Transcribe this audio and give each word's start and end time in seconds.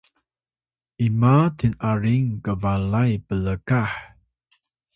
ima 1.07 1.35
tin’aring 1.57 2.27
kbalay 2.43 3.11
plkah? 3.27 3.93